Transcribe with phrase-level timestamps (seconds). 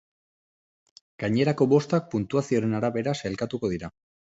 [1.25, 3.97] Gainerako bostak puntuazinoaren arabera sailkatu dira.